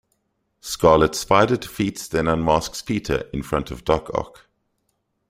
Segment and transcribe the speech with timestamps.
[0.61, 4.47] Scarlet Spider defeats then unmasks Peter in front of Doc Ock.